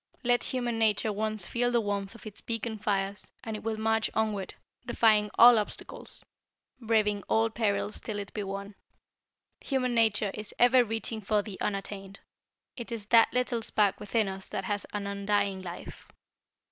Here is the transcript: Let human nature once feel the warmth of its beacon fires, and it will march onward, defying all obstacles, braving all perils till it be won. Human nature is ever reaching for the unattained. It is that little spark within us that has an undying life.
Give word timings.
Let 0.23 0.45
human 0.45 0.79
nature 0.79 1.13
once 1.13 1.45
feel 1.45 1.69
the 1.69 1.79
warmth 1.79 2.15
of 2.15 2.25
its 2.25 2.41
beacon 2.41 2.79
fires, 2.79 3.31
and 3.43 3.55
it 3.55 3.61
will 3.61 3.77
march 3.77 4.09
onward, 4.15 4.55
defying 4.87 5.29
all 5.37 5.59
obstacles, 5.59 6.25
braving 6.79 7.21
all 7.29 7.51
perils 7.51 8.01
till 8.01 8.17
it 8.17 8.33
be 8.33 8.41
won. 8.41 8.73
Human 9.59 9.93
nature 9.93 10.31
is 10.33 10.55
ever 10.57 10.83
reaching 10.83 11.21
for 11.21 11.43
the 11.43 11.61
unattained. 11.61 12.19
It 12.75 12.91
is 12.91 13.05
that 13.11 13.31
little 13.31 13.61
spark 13.61 13.99
within 13.99 14.27
us 14.27 14.49
that 14.49 14.63
has 14.63 14.85
an 14.91 15.05
undying 15.05 15.61
life. 15.61 16.11